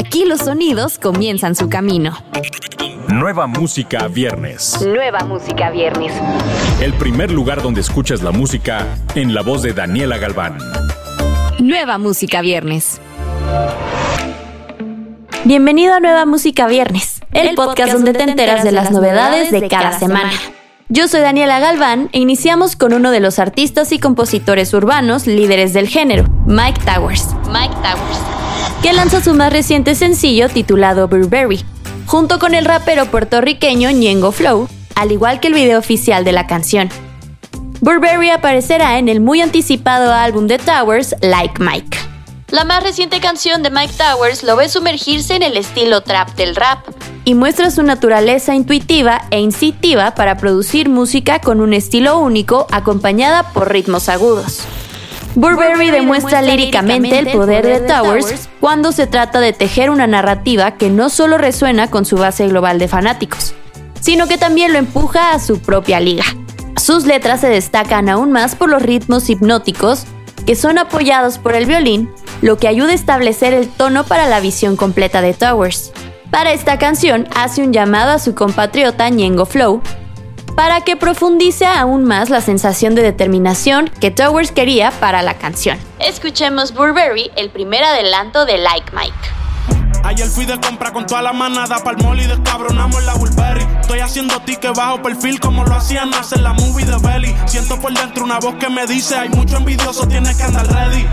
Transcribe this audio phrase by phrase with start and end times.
[0.00, 2.16] Aquí los sonidos comienzan su camino.
[3.08, 4.80] Nueva música viernes.
[4.80, 6.10] Nueva música viernes.
[6.80, 10.56] El primer lugar donde escuchas la música en la voz de Daniela Galván.
[11.58, 12.98] Nueva música viernes.
[15.44, 19.98] Bienvenido a Nueva Música Viernes, el, podcast, donde te enteras de las novedades de cada
[19.98, 20.32] semana.
[20.88, 25.74] Yo soy Daniela Galván e iniciamos con uno de los artistas y compositores urbanos líderes
[25.74, 27.34] del género, Mike Towers.
[27.52, 28.39] Mike Towers.
[28.82, 31.62] Que lanza su más reciente sencillo titulado Burberry,
[32.06, 36.46] junto con el rapero puertorriqueño Ñengo Flow, al igual que el video oficial de la
[36.46, 36.88] canción.
[37.82, 41.98] Burberry aparecerá en el muy anticipado álbum de Towers, Like Mike.
[42.48, 46.56] La más reciente canción de Mike Towers lo ve sumergirse en el estilo trap del
[46.56, 46.78] rap
[47.26, 53.52] y muestra su naturaleza intuitiva e incitiva para producir música con un estilo único acompañada
[53.52, 54.66] por ritmos agudos.
[55.40, 60.90] Burberry demuestra líricamente el poder de Towers cuando se trata de tejer una narrativa que
[60.90, 63.54] no solo resuena con su base global de fanáticos,
[63.98, 66.24] sino que también lo empuja a su propia liga.
[66.76, 70.04] Sus letras se destacan aún más por los ritmos hipnóticos
[70.44, 72.10] que son apoyados por el violín,
[72.42, 75.92] lo que ayuda a establecer el tono para la visión completa de Towers.
[76.30, 79.80] Para esta canción hace un llamado a su compatriota Ñengo Flow
[80.54, 85.78] para que profundice aún más la sensación de determinación que Towers quería para la canción.
[85.98, 89.40] Escuchemos Burberry, el primer adelanto de Like Mike.
[90.04, 93.66] Ayer fui de compra con toda la manada pa'l mall y descabronamos la Burberry.
[93.80, 97.36] Estoy haciendo ticket bajo perfil como lo hacían hacer la movie de Belly.
[97.46, 101.06] Siento por dentro una voz que me dice, hay mucho envidioso, tienes que andar ready.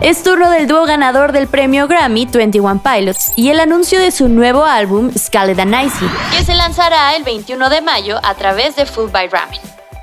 [0.00, 4.28] Es turno del dúo ganador del premio Grammy 21 Pilots y el anuncio de su
[4.28, 8.84] nuevo álbum Scarlet and Icy, que se lanzará el 21 de mayo a través de
[8.84, 9.60] Food by Ramen.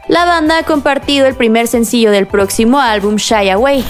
[0.08, 3.84] La banda ha compartido el primer sencillo del próximo álbum Shy Away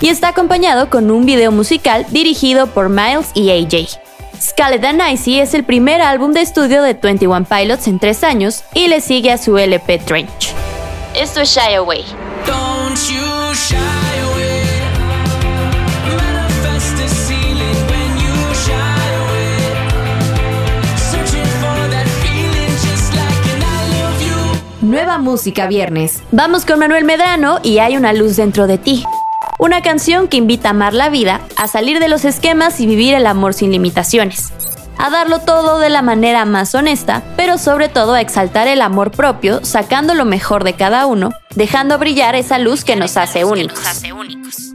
[0.00, 3.98] y está acompañado con un video musical dirigido por Miles y AJ.
[4.60, 8.86] And Icy es el primer álbum de estudio de 21 Pilots en tres años y
[8.86, 10.54] le sigue a su LP Trench.
[11.16, 12.04] Esto es Shy Away.
[25.02, 26.22] Nueva música viernes.
[26.30, 29.02] Vamos con Manuel Medrano y Hay una luz dentro de ti.
[29.58, 33.14] Una canción que invita a amar la vida, a salir de los esquemas y vivir
[33.14, 34.52] el amor sin limitaciones.
[34.98, 39.10] A darlo todo de la manera más honesta, pero sobre todo a exaltar el amor
[39.10, 44.02] propio, sacando lo mejor de cada uno, dejando brillar esa luz que nos hace únicos.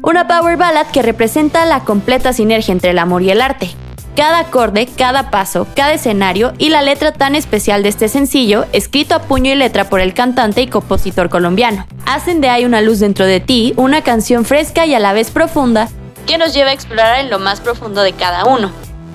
[0.01, 3.73] Una power ballad que representa la completa sinergia entre el amor y el arte,
[4.17, 9.13] cada acorde, cada paso, cada escenario y la letra tan especial de este sencillo, escrito
[9.13, 11.85] a puño y letra por el cantante y compositor colombiano.
[12.07, 15.29] Hacen de Hay una luz dentro de ti una canción fresca y a la vez
[15.29, 15.87] profunda
[16.25, 18.71] que nos lleva a explorar en lo más profundo de cada uno,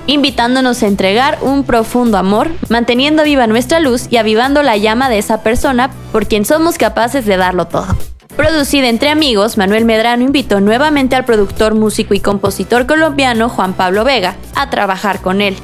[0.07, 5.19] invitándonos a entregar un profundo amor, manteniendo viva nuestra luz y avivando la llama de
[5.19, 7.89] esa persona por quien somos capaces de darlo todo.
[8.37, 14.05] Producida entre amigos, Manuel Medrano invitó nuevamente al productor, músico y compositor colombiano Juan Pablo
[14.05, 15.57] Vega a trabajar con él.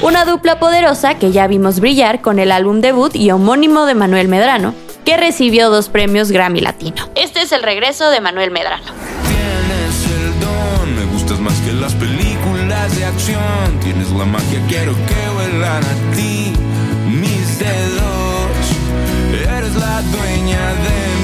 [0.00, 4.28] Una dupla poderosa que ya vimos brillar con el álbum debut y homónimo de Manuel
[4.28, 7.08] Medrano, que recibió dos premios Grammy Latino.
[7.16, 8.84] Este es el regreso de Manuel Medrano.
[9.26, 13.80] Tienes el don, me gustas más que las películas de acción.
[13.82, 16.52] Tienes la magia, quiero que vuelan a ti
[17.08, 18.14] mis dedos.
[19.32, 21.23] Eres la dueña de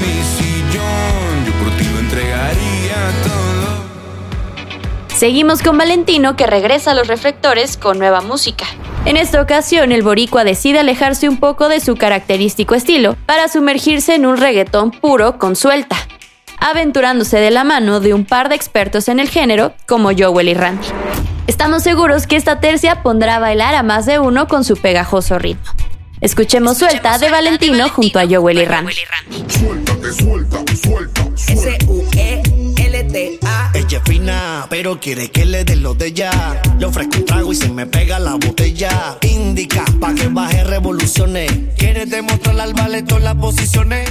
[5.21, 8.65] Seguimos con Valentino que regresa a los reflectores con nueva música.
[9.05, 14.15] En esta ocasión, el boricua decide alejarse un poco de su característico estilo para sumergirse
[14.15, 15.95] en un reggaetón puro con suelta,
[16.57, 20.55] aventurándose de la mano de un par de expertos en el género como Joel y
[20.55, 20.87] Randy.
[21.45, 25.37] Estamos seguros que esta tercia pondrá a bailar a más de uno con su pegajoso
[25.37, 25.80] ritmo.
[26.21, 28.93] Escuchemos Suelta de Valentino junto a Joel y Randy.
[29.47, 32.81] Suéltate, suelta, suelta, S-U-E-L-T-A.
[33.73, 36.61] Ella es fina, pero quiere que le dé lo de ella.
[36.77, 39.17] Le ofrezco un trago y se me pega la botella.
[39.21, 41.51] Indica pa' que baje revoluciones.
[41.75, 44.07] Quiere demostrarle al ballet todas las posiciones.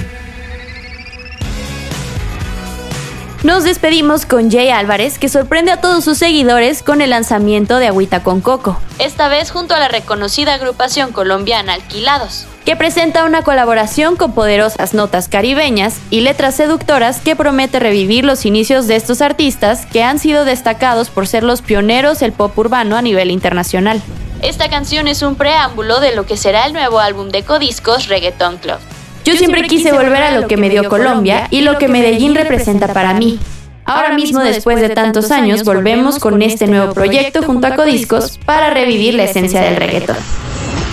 [3.43, 7.87] Nos despedimos con Jay Álvarez, que sorprende a todos sus seguidores con el lanzamiento de
[7.87, 13.41] Agüita con Coco, esta vez junto a la reconocida agrupación colombiana Alquilados, que presenta una
[13.41, 19.23] colaboración con poderosas notas caribeñas y letras seductoras que promete revivir los inicios de estos
[19.23, 24.03] artistas que han sido destacados por ser los pioneros del pop urbano a nivel internacional.
[24.43, 28.59] Esta canción es un preámbulo de lo que será el nuevo álbum de Codiscos Reggaeton
[28.59, 28.77] Club.
[29.23, 32.93] Yo siempre quise volver a lo que me dio Colombia y lo que Medellín representa
[32.93, 33.39] para mí.
[33.85, 38.69] Ahora mismo, después de tantos años, volvemos con este nuevo proyecto junto a Codiscos para
[38.69, 40.17] revivir la esencia del reggaetón.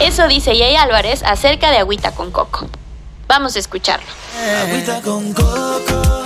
[0.00, 2.68] Eso dice Jay Álvarez acerca de Agüita con Coco.
[3.26, 4.06] Vamos a escucharlo.
[4.62, 6.24] Agüita con coco,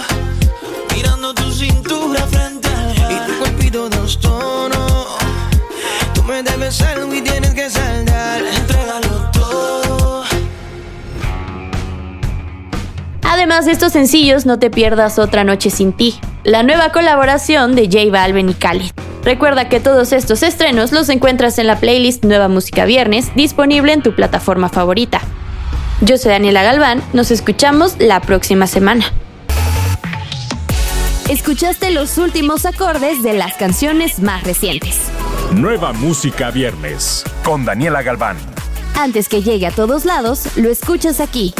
[0.95, 3.13] mirando tu cintura frente al mar.
[3.13, 5.09] Y tu cuerpito dos tonos.
[6.15, 7.22] Tú me debes algo y
[13.43, 17.87] Además de estos sencillos, no te pierdas Otra Noche Sin Ti, la nueva colaboración de
[17.87, 18.93] J Balvin y Khalid.
[19.25, 24.01] Recuerda que todos estos estrenos los encuentras en la playlist Nueva Música Viernes, disponible en
[24.01, 25.21] tu plataforma favorita.
[26.03, 29.07] Yo soy Daniela Galván, nos escuchamos la próxima semana.
[31.29, 35.01] Escuchaste los últimos acordes de las canciones más recientes.
[35.53, 38.37] Nueva Música Viernes con Daniela Galván.
[38.95, 41.53] Antes que llegue a todos lados, lo escuchas aquí.